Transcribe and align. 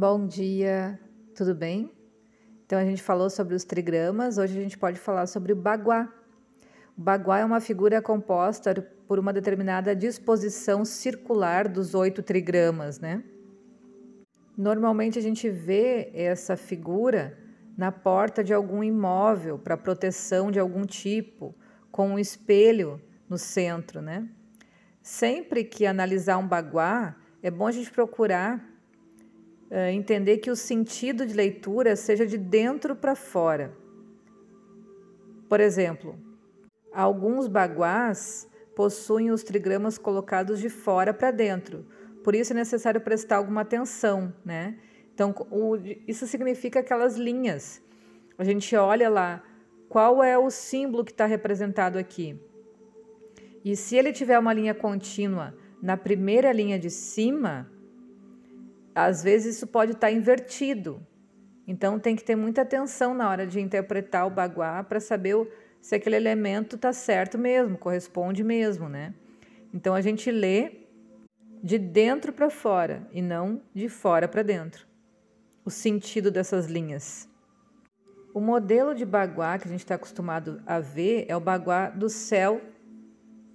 Bom 0.00 0.28
dia, 0.28 0.96
tudo 1.34 1.56
bem? 1.56 1.92
Então 2.64 2.78
a 2.78 2.84
gente 2.84 3.02
falou 3.02 3.28
sobre 3.28 3.56
os 3.56 3.64
trigramas, 3.64 4.38
hoje 4.38 4.56
a 4.56 4.62
gente 4.62 4.78
pode 4.78 4.96
falar 4.96 5.26
sobre 5.26 5.52
o 5.52 5.56
baguá. 5.56 6.08
O 6.96 7.00
baguá 7.02 7.40
é 7.40 7.44
uma 7.44 7.58
figura 7.58 8.00
composta 8.00 8.72
por 9.08 9.18
uma 9.18 9.32
determinada 9.32 9.96
disposição 9.96 10.84
circular 10.84 11.66
dos 11.66 11.96
oito 11.96 12.22
trigramas, 12.22 13.00
né? 13.00 13.24
Normalmente 14.56 15.18
a 15.18 15.22
gente 15.22 15.50
vê 15.50 16.12
essa 16.14 16.56
figura 16.56 17.36
na 17.76 17.90
porta 17.90 18.44
de 18.44 18.54
algum 18.54 18.84
imóvel 18.84 19.58
para 19.58 19.76
proteção 19.76 20.52
de 20.52 20.60
algum 20.60 20.86
tipo, 20.86 21.52
com 21.90 22.10
um 22.10 22.20
espelho 22.20 23.02
no 23.28 23.36
centro, 23.36 24.00
né? 24.00 24.28
Sempre 25.02 25.64
que 25.64 25.84
analisar 25.84 26.38
um 26.38 26.46
baguá, 26.46 27.16
é 27.42 27.50
bom 27.50 27.66
a 27.66 27.72
gente 27.72 27.90
procurar 27.90 28.77
uh, 29.70 29.90
entender 29.92 30.38
que 30.38 30.50
o 30.50 30.56
sentido 30.56 31.26
de 31.26 31.34
leitura 31.34 31.96
seja 31.96 32.26
de 32.26 32.38
dentro 32.38 32.94
para 32.96 33.14
fora. 33.14 33.72
Por 35.48 35.60
exemplo, 35.60 36.18
alguns 36.92 37.48
baguás 37.48 38.48
possuem 38.76 39.30
os 39.30 39.42
trigramas 39.42 39.98
colocados 39.98 40.60
de 40.60 40.68
fora 40.68 41.12
para 41.12 41.30
dentro, 41.30 41.86
por 42.22 42.34
isso 42.34 42.52
é 42.52 42.56
necessário 42.56 43.00
prestar 43.00 43.36
alguma 43.36 43.62
atenção, 43.62 44.32
né? 44.44 44.76
Então, 45.14 45.34
o, 45.50 45.76
isso 46.06 46.26
significa 46.26 46.80
aquelas 46.80 47.16
linhas. 47.16 47.82
A 48.36 48.44
gente 48.44 48.76
olha 48.76 49.08
lá 49.08 49.42
qual 49.88 50.22
é 50.22 50.36
o 50.38 50.50
símbolo 50.50 51.04
que 51.04 51.10
está 51.10 51.26
representado 51.26 51.98
aqui. 51.98 52.38
E 53.64 53.74
se 53.74 53.96
ele 53.96 54.12
tiver 54.12 54.38
uma 54.38 54.52
linha 54.52 54.74
contínua 54.74 55.56
na 55.82 55.96
primeira 55.96 56.52
linha 56.52 56.78
de 56.78 56.90
cima, 56.90 57.68
às 58.94 59.22
vezes 59.22 59.56
isso 59.56 59.66
pode 59.66 59.92
estar 59.92 60.10
invertido. 60.10 61.00
Então 61.66 61.98
tem 61.98 62.16
que 62.16 62.24
ter 62.24 62.34
muita 62.34 62.62
atenção 62.62 63.14
na 63.14 63.28
hora 63.28 63.46
de 63.46 63.60
interpretar 63.60 64.26
o 64.26 64.30
baguá 64.30 64.82
para 64.82 65.00
saber 65.00 65.36
se 65.80 65.94
aquele 65.94 66.16
elemento 66.16 66.76
está 66.76 66.92
certo 66.92 67.38
mesmo, 67.38 67.76
corresponde 67.76 68.42
mesmo, 68.42 68.88
né? 68.88 69.14
Então 69.72 69.94
a 69.94 70.00
gente 70.00 70.30
lê 70.30 70.88
de 71.62 71.78
dentro 71.78 72.32
para 72.32 72.48
fora 72.48 73.06
e 73.12 73.20
não 73.20 73.62
de 73.74 73.88
fora 73.88 74.26
para 74.26 74.42
dentro. 74.42 74.86
O 75.64 75.70
sentido 75.70 76.30
dessas 76.30 76.66
linhas. 76.66 77.28
O 78.32 78.40
modelo 78.40 78.94
de 78.94 79.04
baguá 79.04 79.58
que 79.58 79.68
a 79.68 79.70
gente 79.70 79.80
está 79.80 79.96
acostumado 79.96 80.62
a 80.64 80.78
ver 80.80 81.26
é 81.28 81.36
o 81.36 81.40
baguá 81.40 81.90
do 81.90 82.08
céu 82.08 82.60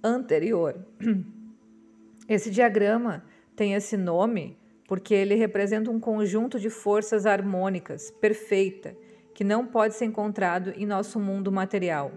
anterior. 0.02 0.86
Esse 2.28 2.50
diagrama 2.50 3.24
tem 3.56 3.74
esse 3.74 3.96
nome 3.96 4.58
porque 4.94 5.12
ele 5.12 5.34
representa 5.34 5.90
um 5.90 5.98
conjunto 5.98 6.60
de 6.60 6.70
forças 6.70 7.26
harmônicas 7.26 8.12
perfeita 8.12 8.96
que 9.34 9.42
não 9.42 9.66
pode 9.66 9.96
ser 9.96 10.04
encontrado 10.04 10.72
em 10.76 10.86
nosso 10.86 11.18
mundo 11.18 11.50
material. 11.50 12.12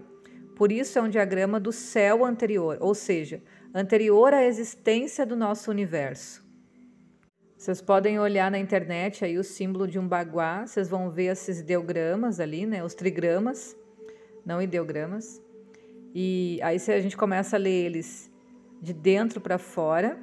Por 0.54 0.70
isso 0.70 0.96
é 0.96 1.02
um 1.02 1.08
diagrama 1.08 1.58
do 1.58 1.72
céu 1.72 2.24
anterior, 2.24 2.78
ou 2.80 2.94
seja, 2.94 3.42
anterior 3.74 4.32
à 4.32 4.44
existência 4.44 5.26
do 5.26 5.34
nosso 5.34 5.72
universo. 5.72 6.40
Vocês 7.56 7.82
podem 7.82 8.20
olhar 8.20 8.48
na 8.48 8.60
internet 8.60 9.24
aí 9.24 9.38
o 9.38 9.42
símbolo 9.42 9.88
de 9.88 9.98
um 9.98 10.06
baguá, 10.06 10.64
vocês 10.64 10.88
vão 10.88 11.10
ver 11.10 11.32
esses 11.32 11.58
ideogramas 11.58 12.38
ali, 12.38 12.64
né, 12.64 12.84
os 12.84 12.94
trigramas, 12.94 13.76
não 14.46 14.62
ideogramas. 14.62 15.42
E 16.14 16.60
aí 16.62 16.76
a 16.76 17.00
gente 17.00 17.16
começa 17.16 17.56
a 17.56 17.58
ler 17.58 17.86
eles 17.86 18.30
de 18.80 18.92
dentro 18.92 19.40
para 19.40 19.58
fora 19.58 20.16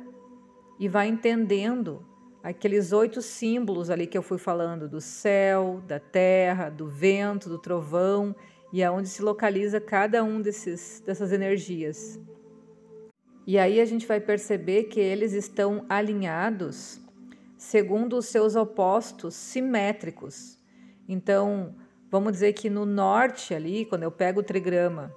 e 0.79 0.87
vai 0.87 1.09
entendendo 1.09 2.14
aqueles 2.45 2.93
oito 2.93 3.23
símbolos 3.23 3.89
ali 3.89 4.05
que 4.05 4.15
eu 4.15 4.21
fui 4.21 4.38
falando 4.38 4.88
do 4.88 5.01
céu, 5.01 5.81
da 5.88 6.00
terra, 6.00 6.69
do 6.69 6.88
vento, 6.88 7.50
do 7.50 7.57
trovão 7.57 8.35
e 8.72 8.83
aonde 8.83 9.09
se 9.09 9.23
localiza 9.23 9.81
cada 9.81 10.23
um 10.23 10.39
desses 10.39 11.01
dessas 11.03 11.31
energias. 11.31 12.19
E 13.47 13.57
aí 13.57 13.81
a 13.81 13.85
gente 13.85 14.06
vai 14.06 14.19
perceber 14.19 14.83
que 14.83 15.00
eles 15.00 15.33
estão 15.33 15.88
alinhados 15.89 17.01
segundo 17.57 18.16
os 18.16 18.28
seus 18.28 18.56
opostos 18.56 19.33
simétricos. 19.33 20.59
Então, 21.09 21.73
vamos 22.12 22.33
dizer 22.33 22.53
que 22.53 22.69
no 22.69 22.85
norte 22.85 23.56
ali, 23.56 23.85
quando 23.85 24.03
eu 24.03 24.12
pego 24.12 24.41
o 24.41 24.44
trigrama, 24.44 25.12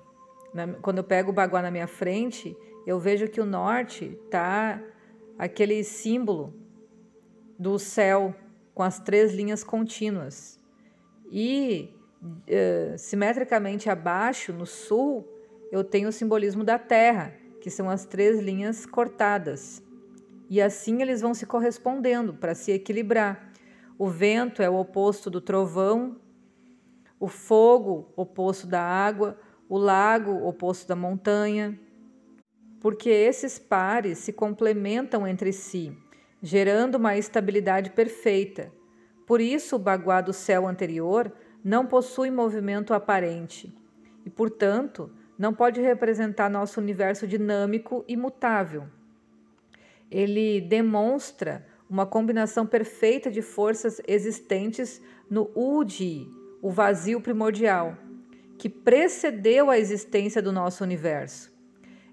quando 0.80 0.96
eu 0.96 1.04
pego 1.04 1.30
o 1.30 1.34
baguá 1.34 1.60
na 1.60 1.70
minha 1.70 1.86
frente, 1.86 2.56
eu 2.86 2.98
vejo 2.98 3.28
que 3.28 3.38
o 3.40 3.44
norte 3.44 4.18
está 4.24 4.82
aquele 5.38 5.84
símbolo 5.84 6.57
do 7.58 7.78
céu 7.78 8.34
com 8.72 8.82
as 8.82 9.00
três 9.00 9.34
linhas 9.34 9.64
contínuas. 9.64 10.60
E 11.30 11.92
uh, 12.22 12.96
simetricamente 12.96 13.90
abaixo, 13.90 14.52
no 14.52 14.64
sul, 14.64 15.28
eu 15.72 15.82
tenho 15.82 16.08
o 16.08 16.12
simbolismo 16.12 16.62
da 16.62 16.78
terra, 16.78 17.34
que 17.60 17.70
são 17.70 17.90
as 17.90 18.06
três 18.06 18.38
linhas 18.38 18.86
cortadas. 18.86 19.82
E 20.48 20.62
assim 20.62 21.02
eles 21.02 21.20
vão 21.20 21.34
se 21.34 21.44
correspondendo 21.44 22.32
para 22.32 22.54
se 22.54 22.70
equilibrar. 22.70 23.52
O 23.98 24.06
vento 24.08 24.62
é 24.62 24.70
o 24.70 24.76
oposto 24.76 25.28
do 25.28 25.40
trovão, 25.40 26.16
o 27.18 27.26
fogo, 27.26 28.12
oposto 28.14 28.64
da 28.64 28.80
água, 28.80 29.36
o 29.68 29.76
lago, 29.76 30.46
oposto 30.46 30.86
da 30.86 30.94
montanha, 30.94 31.78
porque 32.80 33.10
esses 33.10 33.58
pares 33.58 34.18
se 34.18 34.32
complementam 34.32 35.26
entre 35.26 35.52
si 35.52 35.92
gerando 36.42 36.96
uma 36.96 37.16
estabilidade 37.16 37.90
perfeita. 37.90 38.72
Por 39.26 39.40
isso, 39.40 39.76
o 39.76 39.78
baguá 39.78 40.20
do 40.20 40.32
céu 40.32 40.66
anterior 40.66 41.32
não 41.62 41.86
possui 41.86 42.30
movimento 42.30 42.94
aparente 42.94 43.76
e, 44.24 44.30
portanto, 44.30 45.10
não 45.38 45.52
pode 45.52 45.80
representar 45.80 46.48
nosso 46.48 46.80
universo 46.80 47.26
dinâmico 47.26 48.04
e 48.08 48.16
mutável. 48.16 48.86
Ele 50.10 50.60
demonstra 50.60 51.66
uma 51.88 52.06
combinação 52.06 52.66
perfeita 52.66 53.30
de 53.30 53.42
forças 53.42 54.00
existentes 54.06 55.00
no 55.30 55.50
Udi, 55.54 56.28
o 56.60 56.70
vazio 56.70 57.20
primordial, 57.20 57.96
que 58.58 58.68
precedeu 58.68 59.70
a 59.70 59.78
existência 59.78 60.42
do 60.42 60.52
nosso 60.52 60.82
universo. 60.82 61.52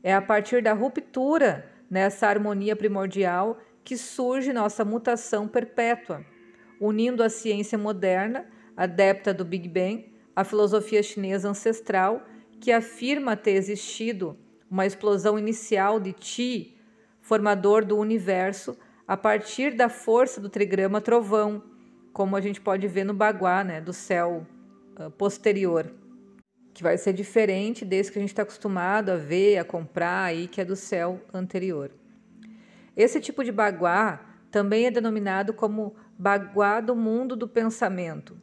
É 0.03 0.14
a 0.14 0.22
partir 0.22 0.62
da 0.62 0.74
ruptura 0.74 1.69
nessa 1.90 2.28
harmonia 2.28 2.75
primordial 2.75 3.58
que 3.85 3.96
surge 3.96 4.51
nossa 4.51 4.84
mutação 4.84 5.47
perpétua, 5.47 6.25
unindo 6.81 7.22
a 7.22 7.29
ciência 7.29 7.78
moderna, 7.78 8.47
adepta 8.75 9.31
do 9.31 9.46
Big 9.46 9.69
Bang, 9.69 10.12
a 10.35 10.44
filosofia 10.44 11.03
chinesa 11.03 11.47
ancestral, 11.47 12.25
que 12.59 12.72
afirma 12.72 13.38
ter 13.38 13.51
existido 13.51 14.38
uma 14.69 14.88
explosão 14.88 15.38
inicial 15.38 16.00
de 16.00 16.12
Ti, 16.12 16.78
formador 17.22 17.85
do 17.85 17.96
universo, 17.97 18.75
a 19.07 19.16
partir 19.16 19.75
da 19.75 19.88
força 19.88 20.41
do 20.41 20.50
trigrama 20.50 21.00
trovão, 21.00 21.63
como 22.12 22.35
a 22.35 22.41
gente 22.41 22.59
pode 22.59 22.88
ver 22.88 23.03
no 23.03 23.13
Baguá, 23.13 23.63
né, 23.63 23.79
do 23.79 23.94
céu 23.94 24.47
uh, 25.00 25.12
posterior, 25.12 25.94
que 26.73 26.81
vai 26.81 26.97
ser 26.97 27.13
diferente 27.13 27.85
desse 27.85 28.12
que 28.12 28.17
a 28.17 28.22
gente 28.22 28.31
está 28.31 28.41
acostumado 28.41 29.12
a 29.12 29.16
ver, 29.16 29.59
a 29.59 29.63
comprar 29.63 30.23
aí, 30.23 30.47
que 30.47 30.59
é 30.59 30.66
do 30.66 30.75
céu 30.75 31.22
anterior. 31.31 31.91
Esse 32.96 33.20
tipo 33.20 33.44
de 33.44 33.52
baguá 33.52 34.22
também 34.50 34.86
é 34.86 34.92
denominado 34.92 35.54
como 35.54 35.96
baguá 36.18 36.80
do 36.80 36.96
mundo 36.96 37.36
do 37.36 37.46
pensamento, 37.46 38.40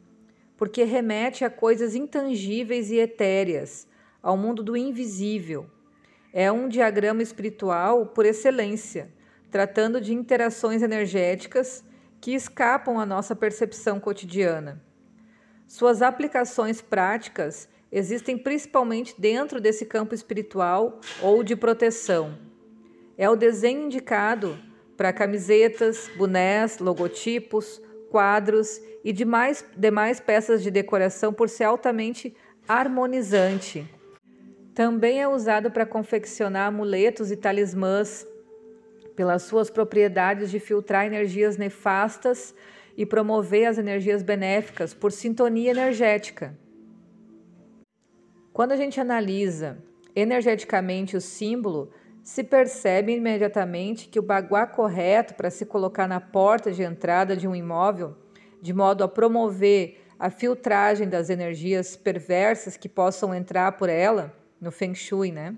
porque 0.55 0.83
remete 0.83 1.43
a 1.43 1.49
coisas 1.49 1.95
intangíveis 1.95 2.91
e 2.91 2.97
etéreas, 2.97 3.87
ao 4.21 4.37
mundo 4.37 4.61
do 4.61 4.77
invisível. 4.77 5.65
É 6.31 6.51
um 6.51 6.69
diagrama 6.69 7.23
espiritual 7.23 8.05
por 8.05 8.25
excelência, 8.25 9.09
tratando 9.49 9.99
de 9.99 10.13
interações 10.13 10.83
energéticas 10.83 11.83
que 12.21 12.35
escapam 12.35 12.99
à 12.99 13.05
nossa 13.05 13.35
percepção 13.35 13.99
cotidiana. 13.99 14.81
Suas 15.67 16.03
aplicações 16.03 16.79
práticas 16.79 17.67
existem 17.91 18.37
principalmente 18.37 19.15
dentro 19.19 19.59
desse 19.59 19.85
campo 19.85 20.13
espiritual 20.13 21.01
ou 21.21 21.43
de 21.43 21.55
proteção 21.55 22.52
é 23.17 23.29
o 23.29 23.35
desenho 23.35 23.85
indicado 23.85 24.57
para 24.97 25.13
camisetas, 25.13 26.09
bonés, 26.17 26.79
logotipos, 26.79 27.81
quadros 28.09 28.79
e 29.03 29.11
demais, 29.11 29.65
demais 29.75 30.19
peças 30.19 30.61
de 30.61 30.71
decoração 30.71 31.33
por 31.33 31.49
ser 31.49 31.65
altamente 31.65 32.35
harmonizante. 32.67 33.87
Também 34.73 35.21
é 35.21 35.27
usado 35.27 35.69
para 35.69 35.85
confeccionar 35.85 36.67
amuletos 36.67 37.31
e 37.31 37.35
talismãs, 37.35 38.25
pelas 39.15 39.43
suas 39.43 39.69
propriedades 39.69 40.49
de 40.49 40.59
filtrar 40.59 41.05
energias 41.05 41.57
nefastas 41.57 42.55
e 42.97 43.05
promover 43.05 43.65
as 43.65 43.77
energias 43.77 44.23
benéficas 44.23 44.93
por 44.93 45.11
sintonia 45.11 45.71
energética. 45.71 46.57
Quando 48.51 48.71
a 48.71 48.75
gente 48.75 48.99
analisa 48.99 49.77
energeticamente 50.15 51.17
o 51.17 51.21
símbolo, 51.21 51.91
se 52.23 52.43
percebe 52.43 53.15
imediatamente 53.15 54.07
que 54.07 54.17
o 54.17 54.23
baguá 54.23 54.65
correto 54.65 55.35
para 55.35 55.49
se 55.49 55.65
colocar 55.65 56.07
na 56.07 56.21
porta 56.21 56.71
de 56.71 56.81
entrada 56.81 57.35
de 57.35 57.47
um 57.47 57.55
imóvel 57.55 58.15
de 58.63 58.73
modo 58.73 59.03
a 59.03 59.09
promover 59.09 60.01
a 60.17 60.29
filtragem 60.29 61.09
das 61.09 61.29
energias 61.29 61.97
perversas 61.97 62.77
que 62.77 62.87
possam 62.87 63.35
entrar 63.35 63.73
por 63.73 63.89
ela, 63.89 64.33
no 64.61 64.71
Feng 64.71 64.95
Shui, 64.95 65.33
né? 65.33 65.53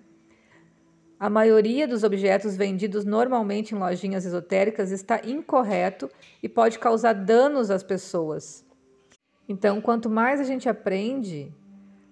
A 1.19 1.29
maioria 1.29 1.87
dos 1.87 2.03
objetos 2.03 2.57
vendidos 2.57 3.05
normalmente 3.05 3.75
em 3.75 3.77
lojinhas 3.77 4.25
esotéricas 4.25 4.89
está 4.89 5.21
incorreto 5.23 6.09
e 6.41 6.49
pode 6.49 6.79
causar 6.79 7.13
danos 7.13 7.69
às 7.69 7.83
pessoas. 7.83 8.65
Então, 9.47 9.79
quanto 9.79 10.09
mais 10.09 10.39
a 10.39 10.43
gente 10.43 10.67
aprende, 10.67 11.53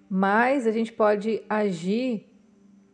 mais 0.08 0.64
a 0.64 0.70
gente 0.70 0.92
pode 0.92 1.42
agir 1.48 2.33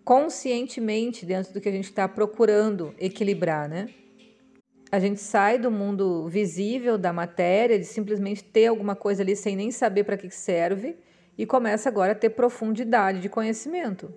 conscientemente 0.05 1.25
dentro 1.27 1.53
do 1.53 1.61
que 1.61 1.69
a 1.69 1.73
gente 1.73 1.85
está 1.85 2.09
procurando 2.09 2.95
equilibrar, 2.99 3.69
né? 3.69 3.89
A 4.93 4.99
gente 4.99 5.21
sai 5.21 5.57
do 5.57 5.71
mundo 5.71 6.27
visível 6.29 6.99
da 6.99 7.13
matéria, 7.13 7.79
de 7.79 7.85
simplesmente 7.85 8.43
ter 8.43 8.67
alguma 8.67 8.97
coisa 8.97 9.23
ali 9.23 9.37
sem 9.37 9.55
nem 9.55 9.71
saber 9.71 10.03
para 10.03 10.17
que 10.17 10.29
serve, 10.31 10.97
e 11.39 11.47
começa 11.47 11.89
agora 11.89 12.13
a 12.13 12.15
ter 12.15 12.31
profundidade 12.31 13.21
de 13.21 13.29
conhecimento. 13.29 14.13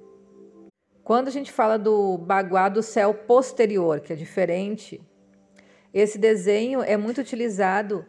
Quando 1.03 1.27
a 1.27 1.31
gente 1.31 1.51
fala 1.51 1.77
do 1.77 2.18
baguá 2.18 2.69
do 2.69 2.81
céu 2.81 3.13
posterior, 3.13 4.00
que 4.00 4.13
é 4.13 4.15
diferente, 4.15 5.00
esse 5.94 6.18
desenho 6.18 6.81
é 6.81 6.97
muito 6.97 7.21
utilizado 7.21 8.03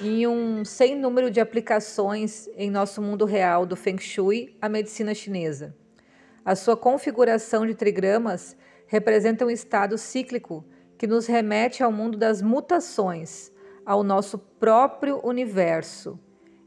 em 0.00 0.26
um 0.26 0.64
sem 0.64 0.96
número 0.96 1.30
de 1.30 1.38
aplicações 1.38 2.48
em 2.56 2.70
nosso 2.70 3.02
mundo 3.02 3.24
real 3.24 3.66
do 3.66 3.76
Feng 3.76 4.00
Shui, 4.00 4.56
a 4.60 4.68
medicina 4.68 5.14
chinesa. 5.14 5.76
A 6.46 6.54
sua 6.54 6.76
configuração 6.76 7.66
de 7.66 7.74
trigramas 7.74 8.56
representa 8.86 9.44
um 9.44 9.50
estado 9.50 9.98
cíclico 9.98 10.64
que 10.96 11.04
nos 11.04 11.26
remete 11.26 11.82
ao 11.82 11.90
mundo 11.90 12.16
das 12.16 12.40
mutações, 12.40 13.50
ao 13.84 14.04
nosso 14.04 14.38
próprio 14.38 15.20
universo. 15.26 16.16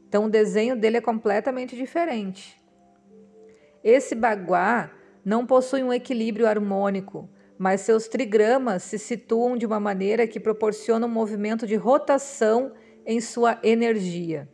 Então 0.06 0.26
o 0.26 0.30
desenho 0.30 0.76
dele 0.76 0.98
é 0.98 1.00
completamente 1.00 1.74
diferente. 1.74 2.62
Esse 3.82 4.14
baguá 4.14 4.90
não 5.24 5.46
possui 5.46 5.82
um 5.82 5.94
equilíbrio 5.94 6.46
harmônico, 6.46 7.26
mas 7.56 7.80
seus 7.80 8.06
trigramas 8.06 8.82
se 8.82 8.98
situam 8.98 9.56
de 9.56 9.64
uma 9.64 9.80
maneira 9.80 10.26
que 10.26 10.38
proporciona 10.38 11.06
um 11.06 11.10
movimento 11.10 11.66
de 11.66 11.76
rotação 11.76 12.74
em 13.06 13.18
sua 13.18 13.58
energia. 13.62 14.46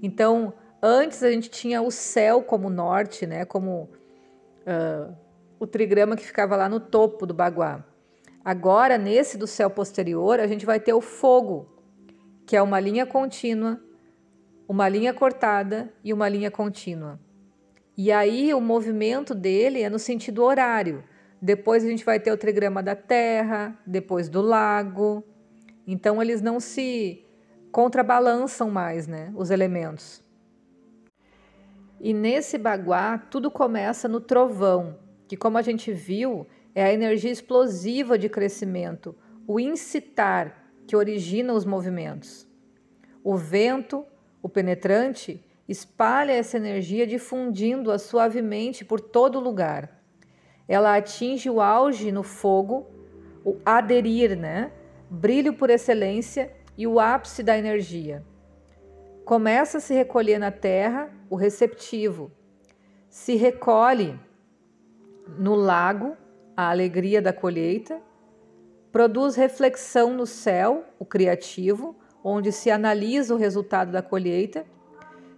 Então, 0.00 0.54
antes 0.80 1.24
a 1.24 1.30
gente 1.32 1.50
tinha 1.50 1.82
o 1.82 1.90
céu 1.90 2.40
como 2.40 2.70
norte, 2.70 3.26
né, 3.26 3.44
como 3.44 3.90
uh, 4.66 5.14
o 5.58 5.66
trigrama 5.66 6.16
que 6.16 6.24
ficava 6.24 6.56
lá 6.56 6.68
no 6.68 6.80
topo 6.80 7.26
do 7.26 7.34
baguá. 7.34 7.84
Agora, 8.44 8.98
nesse 8.98 9.38
do 9.38 9.46
céu 9.46 9.70
posterior, 9.70 10.38
a 10.38 10.46
gente 10.46 10.66
vai 10.66 10.78
ter 10.78 10.92
o 10.92 11.00
fogo, 11.00 11.68
que 12.46 12.56
é 12.56 12.60
uma 12.60 12.78
linha 12.78 13.06
contínua, 13.06 13.80
uma 14.68 14.88
linha 14.88 15.14
cortada 15.14 15.92
e 16.02 16.12
uma 16.12 16.28
linha 16.28 16.50
contínua. 16.50 17.18
E 17.96 18.10
aí 18.10 18.52
o 18.52 18.60
movimento 18.60 19.34
dele 19.34 19.82
é 19.82 19.88
no 19.88 19.98
sentido 19.98 20.42
horário. 20.42 21.04
Depois 21.40 21.84
a 21.84 21.88
gente 21.88 22.04
vai 22.04 22.18
ter 22.18 22.32
o 22.32 22.36
trigrama 22.36 22.82
da 22.82 22.96
Terra, 22.96 23.78
depois 23.86 24.28
do 24.28 24.40
lago. 24.40 25.22
Então 25.86 26.20
eles 26.20 26.40
não 26.40 26.58
se 26.58 27.24
contrabalançam 27.70 28.70
mais, 28.70 29.06
né, 29.06 29.32
os 29.36 29.50
elementos. 29.50 30.23
E 32.04 32.12
nesse 32.12 32.58
baguá 32.58 33.16
tudo 33.16 33.50
começa 33.50 34.06
no 34.06 34.20
trovão, 34.20 34.98
que 35.26 35.38
como 35.38 35.56
a 35.56 35.62
gente 35.62 35.90
viu, 35.90 36.46
é 36.74 36.84
a 36.84 36.92
energia 36.92 37.30
explosiva 37.30 38.18
de 38.18 38.28
crescimento, 38.28 39.16
o 39.46 39.58
incitar 39.58 40.66
que 40.86 40.94
origina 40.94 41.54
os 41.54 41.64
movimentos. 41.64 42.46
O 43.22 43.38
vento, 43.38 44.04
o 44.42 44.50
penetrante, 44.50 45.42
espalha 45.66 46.32
essa 46.32 46.58
energia 46.58 47.06
difundindo-a 47.06 47.98
suavemente 47.98 48.84
por 48.84 49.00
todo 49.00 49.40
lugar. 49.40 50.04
Ela 50.68 50.98
atinge 50.98 51.48
o 51.48 51.58
auge 51.58 52.12
no 52.12 52.22
fogo, 52.22 52.86
o 53.42 53.56
aderir, 53.64 54.36
né? 54.36 54.70
Brilho 55.08 55.54
por 55.54 55.70
excelência 55.70 56.52
e 56.76 56.86
o 56.86 57.00
ápice 57.00 57.42
da 57.42 57.56
energia. 57.56 58.22
Começa 59.24 59.78
a 59.78 59.80
se 59.80 59.94
recolher 59.94 60.38
na 60.38 60.50
terra 60.50 61.10
o 61.30 61.36
receptivo. 61.36 62.30
Se 63.08 63.36
recolhe 63.36 64.18
no 65.38 65.54
lago 65.54 66.16
a 66.56 66.70
alegria 66.70 67.22
da 67.22 67.32
colheita. 67.32 68.00
Produz 68.92 69.34
reflexão 69.34 70.12
no 70.14 70.26
céu, 70.26 70.84
o 70.98 71.04
criativo, 71.04 71.96
onde 72.22 72.52
se 72.52 72.70
analisa 72.70 73.34
o 73.34 73.38
resultado 73.38 73.90
da 73.90 74.02
colheita 74.02 74.66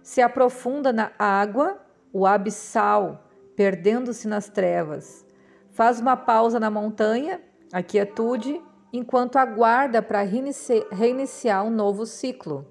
se 0.07 0.21
aprofunda 0.21 0.93
na 0.93 1.11
água, 1.19 1.81
o 2.13 2.25
abissal, 2.25 3.25
perdendo-se 3.57 4.25
nas 4.25 4.47
trevas. 4.47 5.25
Faz 5.69 5.99
uma 5.99 6.15
pausa 6.15 6.61
na 6.61 6.71
montanha, 6.71 7.41
a 7.73 7.83
quietude, 7.83 8.61
enquanto 8.93 9.35
aguarda 9.35 10.01
para 10.01 10.21
reiniciar 10.21 11.65
um 11.65 11.69
novo 11.69 12.05
ciclo. 12.05 12.65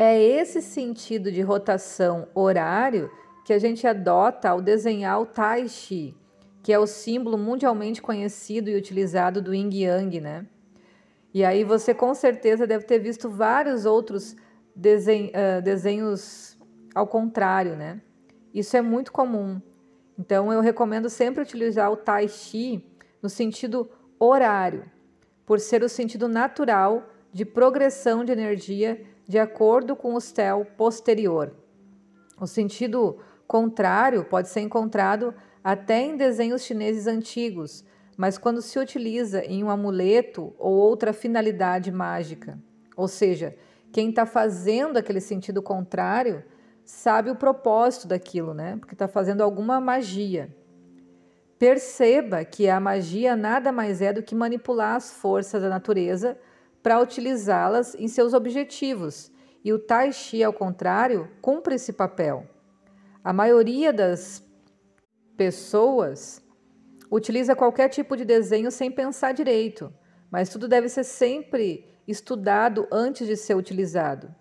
É 0.00 0.22
esse 0.22 0.62
sentido 0.62 1.32
de 1.32 1.42
rotação 1.42 2.28
horário 2.32 3.10
que 3.44 3.52
a 3.52 3.58
gente 3.58 3.84
adota 3.84 4.48
ao 4.48 4.62
desenhar 4.62 5.20
o 5.20 5.26
Tai 5.26 5.66
Chi, 5.66 6.14
que 6.62 6.72
é 6.72 6.78
o 6.78 6.86
símbolo 6.86 7.36
mundialmente 7.36 8.00
conhecido 8.00 8.70
e 8.70 8.76
utilizado 8.76 9.42
do 9.42 9.52
Yin 9.52 9.70
Yang, 9.72 10.20
né? 10.20 10.46
E 11.34 11.44
aí 11.44 11.64
você 11.64 11.92
com 11.92 12.14
certeza 12.14 12.64
deve 12.64 12.84
ter 12.84 13.00
visto 13.00 13.28
vários 13.28 13.84
outros 13.84 14.36
desen 14.72 15.32
uh, 15.34 15.60
desenhos 15.60 16.56
ao 16.94 17.08
contrário, 17.08 17.74
né? 17.74 18.00
Isso 18.54 18.76
é 18.76 18.80
muito 18.80 19.10
comum. 19.10 19.60
Então 20.16 20.52
eu 20.52 20.60
recomendo 20.60 21.10
sempre 21.10 21.42
utilizar 21.42 21.90
o 21.90 21.96
Tai 21.96 22.28
Chi 22.28 22.84
no 23.20 23.28
sentido 23.28 23.90
horário, 24.16 24.84
por 25.44 25.58
ser 25.58 25.82
o 25.82 25.88
sentido 25.88 26.28
natural 26.28 27.10
de 27.32 27.44
progressão 27.44 28.24
de 28.24 28.30
energia 28.30 29.04
de 29.28 29.38
acordo 29.38 29.94
com 29.94 30.14
o 30.14 30.20
céu 30.20 30.66
posterior. 30.76 31.54
O 32.40 32.46
sentido 32.46 33.18
contrário 33.46 34.24
pode 34.24 34.48
ser 34.48 34.60
encontrado 34.60 35.34
até 35.62 36.00
em 36.00 36.16
desenhos 36.16 36.62
chineses 36.62 37.06
antigos, 37.06 37.84
mas 38.16 38.38
quando 38.38 38.62
se 38.62 38.78
utiliza 38.78 39.44
em 39.44 39.62
um 39.62 39.68
amuleto 39.68 40.54
ou 40.58 40.72
outra 40.72 41.12
finalidade 41.12 41.92
mágica, 41.92 42.58
ou 42.96 43.06
seja, 43.06 43.54
quem 43.92 44.08
está 44.08 44.24
fazendo 44.24 44.96
aquele 44.96 45.20
sentido 45.20 45.62
contrário 45.62 46.42
sabe 46.82 47.30
o 47.30 47.36
propósito 47.36 48.08
daquilo, 48.08 48.54
né? 48.54 48.76
Porque 48.76 48.94
está 48.94 49.06
fazendo 49.06 49.42
alguma 49.42 49.78
magia. 49.78 50.54
Perceba 51.58 52.44
que 52.44 52.68
a 52.68 52.80
magia 52.80 53.36
nada 53.36 53.70
mais 53.70 54.00
é 54.00 54.12
do 54.12 54.22
que 54.22 54.34
manipular 54.34 54.96
as 54.96 55.12
forças 55.12 55.60
da 55.60 55.68
natureza 55.68 56.38
para 56.82 57.00
utilizá-las 57.00 57.94
em 57.94 58.08
seus 58.08 58.32
objetivos. 58.34 59.30
E 59.64 59.72
o 59.72 59.78
Tai 59.78 60.12
Chi, 60.12 60.42
ao 60.42 60.52
contrário, 60.52 61.28
cumpre 61.42 61.74
esse 61.74 61.92
papel. 61.92 62.46
A 63.22 63.32
maioria 63.32 63.92
das 63.92 64.42
pessoas 65.36 66.42
utiliza 67.10 67.56
qualquer 67.56 67.88
tipo 67.88 68.16
de 68.16 68.24
desenho 68.24 68.70
sem 68.70 68.90
pensar 68.90 69.32
direito, 69.32 69.92
mas 70.30 70.48
tudo 70.48 70.68
deve 70.68 70.88
ser 70.88 71.04
sempre 71.04 71.86
estudado 72.06 72.86
antes 72.90 73.26
de 73.26 73.36
ser 73.36 73.54
utilizado. 73.54 74.34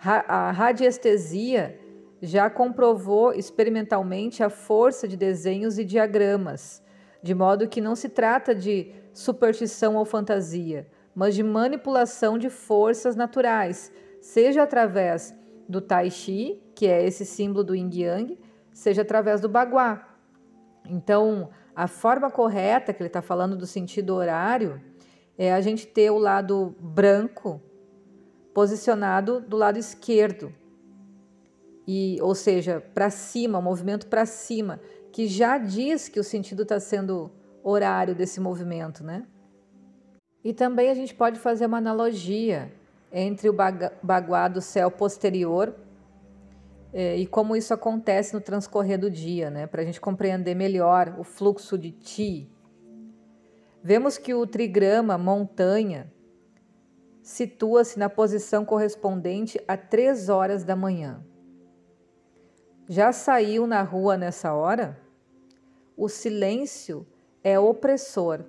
A 0.00 0.52
radiestesia 0.52 1.78
já 2.20 2.48
comprovou 2.48 3.32
experimentalmente 3.32 4.42
a 4.42 4.50
força 4.50 5.06
de 5.06 5.16
desenhos 5.16 5.78
e 5.78 5.84
diagramas, 5.84 6.82
de 7.22 7.34
modo 7.34 7.68
que 7.68 7.80
não 7.80 7.94
se 7.94 8.08
trata 8.08 8.54
de 8.54 8.92
superstição 9.12 9.96
ou 9.96 10.04
fantasia, 10.04 10.86
mas 11.18 11.34
de 11.34 11.42
manipulação 11.42 12.38
de 12.38 12.48
forças 12.48 13.16
naturais, 13.16 13.90
seja 14.20 14.62
através 14.62 15.34
do 15.68 15.80
Tai 15.80 16.08
Chi, 16.12 16.62
que 16.76 16.86
é 16.86 17.04
esse 17.04 17.26
símbolo 17.26 17.64
do 17.64 17.74
Yin 17.74 17.90
Yang, 17.92 18.38
seja 18.72 19.02
através 19.02 19.40
do 19.40 19.48
Bagua. 19.48 20.00
Então, 20.88 21.50
a 21.74 21.88
forma 21.88 22.30
correta 22.30 22.92
que 22.92 23.02
ele 23.02 23.08
está 23.08 23.20
falando 23.20 23.56
do 23.56 23.66
sentido 23.66 24.14
horário 24.14 24.80
é 25.36 25.52
a 25.52 25.60
gente 25.60 25.88
ter 25.88 26.08
o 26.08 26.18
lado 26.18 26.76
branco 26.78 27.60
posicionado 28.54 29.40
do 29.40 29.56
lado 29.56 29.76
esquerdo. 29.76 30.54
E, 31.84 32.16
ou 32.22 32.32
seja, 32.32 32.80
para 32.94 33.10
cima, 33.10 33.58
o 33.58 33.62
movimento 33.62 34.06
para 34.06 34.24
cima, 34.24 34.78
que 35.10 35.26
já 35.26 35.58
diz 35.58 36.08
que 36.08 36.20
o 36.20 36.24
sentido 36.24 36.62
está 36.62 36.78
sendo 36.78 37.28
horário 37.64 38.14
desse 38.14 38.38
movimento, 38.38 39.02
né? 39.02 39.26
E 40.44 40.52
também 40.52 40.90
a 40.90 40.94
gente 40.94 41.14
pode 41.14 41.38
fazer 41.38 41.66
uma 41.66 41.78
analogia 41.78 42.72
entre 43.12 43.48
o 43.48 43.56
baguá 44.02 44.48
do 44.48 44.60
céu 44.60 44.90
posterior 44.90 45.74
é, 46.92 47.16
e 47.16 47.26
como 47.26 47.56
isso 47.56 47.74
acontece 47.74 48.34
no 48.34 48.40
transcorrer 48.40 48.98
do 48.98 49.10
dia, 49.10 49.50
né? 49.50 49.66
Para 49.66 49.82
a 49.82 49.84
gente 49.84 50.00
compreender 50.00 50.54
melhor 50.54 51.14
o 51.18 51.24
fluxo 51.24 51.76
de 51.76 51.90
Ti 51.90 52.50
Vemos 53.82 54.18
que 54.18 54.34
o 54.34 54.46
trigrama 54.46 55.16
montanha 55.16 56.12
situa-se 57.22 57.98
na 57.98 58.10
posição 58.10 58.64
correspondente 58.64 59.60
a 59.68 59.76
três 59.76 60.28
horas 60.28 60.64
da 60.64 60.74
manhã. 60.74 61.24
Já 62.88 63.12
saiu 63.12 63.66
na 63.66 63.82
rua 63.82 64.16
nessa 64.16 64.52
hora? 64.52 65.00
O 65.96 66.08
silêncio 66.08 67.06
é 67.44 67.58
opressor. 67.58 68.44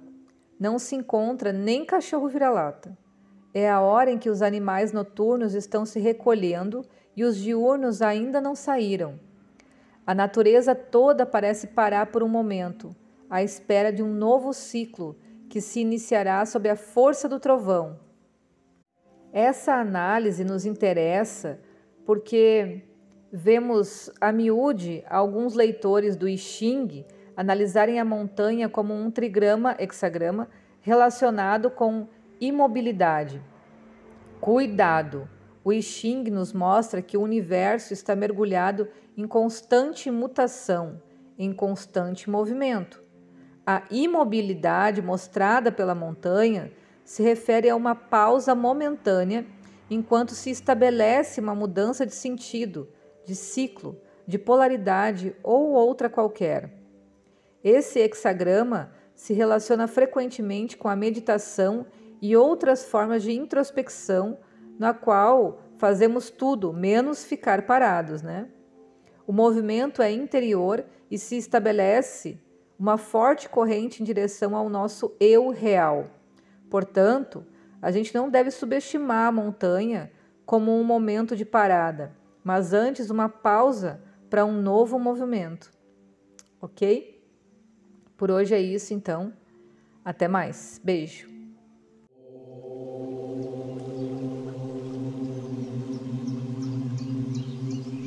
Não 0.59 0.77
se 0.77 0.95
encontra 0.95 1.53
nem 1.53 1.85
cachorro 1.85 2.27
vira-lata. 2.27 2.97
É 3.53 3.69
a 3.69 3.81
hora 3.81 4.11
em 4.11 4.17
que 4.17 4.29
os 4.29 4.41
animais 4.41 4.91
noturnos 4.91 5.53
estão 5.53 5.85
se 5.85 5.99
recolhendo 5.99 6.85
e 7.15 7.23
os 7.23 7.37
diurnos 7.37 8.01
ainda 8.01 8.41
não 8.41 8.53
saíram. 8.53 9.19
A 10.05 10.13
natureza 10.13 10.75
toda 10.75 11.25
parece 11.25 11.67
parar 11.67 12.07
por 12.07 12.21
um 12.21 12.27
momento, 12.27 12.95
à 13.29 13.41
espera 13.41 13.91
de 13.91 14.03
um 14.03 14.13
novo 14.13 14.53
ciclo 14.53 15.15
que 15.49 15.61
se 15.61 15.79
iniciará 15.79 16.45
sob 16.45 16.69
a 16.69 16.75
força 16.75 17.29
do 17.29 17.39
trovão 17.39 17.97
essa 19.31 19.73
análise 19.73 20.43
nos 20.43 20.65
interessa 20.65 21.59
porque 22.05 22.81
vemos 23.31 24.09
a 24.19 24.31
miúde 24.31 25.03
alguns 25.07 25.53
leitores 25.53 26.15
do 26.15 26.27
I 26.27 26.37
Ching 26.37 27.05
analisarem 27.39 28.01
a 28.01 28.03
montanha 28.03 28.67
como 28.67 28.93
um 28.93 29.09
trigrama 29.09 29.73
hexagrama 29.79 30.49
relacionado 30.81 31.71
com 31.71 32.05
imobilidade. 32.37 33.41
Cuidado! 34.41 35.25
O 35.63 35.71
I 35.71 35.81
Ching 35.81 36.29
nos 36.29 36.51
mostra 36.51 37.01
que 37.01 37.15
o 37.15 37.21
universo 37.21 37.93
está 37.93 38.13
mergulhado 38.13 38.89
em 39.15 39.25
constante 39.25 40.11
mutação, 40.11 41.01
em 41.37 41.53
constante 41.53 42.29
movimento. 42.29 43.01
A 43.65 43.83
imobilidade 43.89 45.01
mostrada 45.01 45.71
pela 45.71 45.95
montanha 45.95 46.73
se 47.05 47.23
refere 47.23 47.69
a 47.69 47.75
uma 47.77 47.95
pausa 47.95 48.53
momentânea 48.53 49.45
enquanto 49.89 50.31
se 50.31 50.49
estabelece 50.49 51.39
uma 51.39 51.55
mudança 51.55 52.05
de 52.05 52.13
sentido, 52.13 52.89
de 53.25 53.33
ciclo, 53.33 53.97
de 54.27 54.37
polaridade 54.37 55.33
ou 55.41 55.69
outra 55.69 56.09
qualquer. 56.09 56.78
Esse 57.63 57.99
hexagrama 57.99 58.91
se 59.13 59.33
relaciona 59.33 59.87
frequentemente 59.87 60.77
com 60.77 60.87
a 60.87 60.95
meditação 60.95 61.85
e 62.21 62.35
outras 62.35 62.85
formas 62.85 63.23
de 63.23 63.31
introspecção, 63.31 64.37
na 64.77 64.93
qual 64.93 65.59
fazemos 65.77 66.29
tudo 66.29 66.71
menos 66.71 67.23
ficar 67.25 67.65
parados, 67.65 68.21
né? 68.21 68.47
O 69.27 69.33
movimento 69.33 70.01
é 70.01 70.11
interior 70.11 70.85
e 71.11 71.17
se 71.17 71.37
estabelece 71.37 72.41
uma 72.77 72.97
forte 72.97 73.49
corrente 73.49 74.01
em 74.01 74.05
direção 74.05 74.55
ao 74.55 74.69
nosso 74.69 75.13
eu 75.19 75.49
real. 75.49 76.07
Portanto, 76.69 77.45
a 77.81 77.91
gente 77.91 78.15
não 78.15 78.29
deve 78.29 78.51
subestimar 78.51 79.27
a 79.27 79.31
montanha 79.31 80.11
como 80.45 80.71
um 80.71 80.83
momento 80.83 81.35
de 81.35 81.45
parada, 81.45 82.15
mas 82.43 82.73
antes 82.73 83.09
uma 83.09 83.27
pausa 83.27 84.01
para 84.29 84.45
um 84.45 84.61
novo 84.61 84.97
movimento. 84.97 85.71
Ok? 86.61 87.18
Por 88.19 88.29
hoje 88.29 88.53
é 88.53 88.59
isso, 88.59 88.93
então. 88.93 89.31
Até 90.03 90.27
mais. 90.27 90.81
Beijo. 90.83 91.38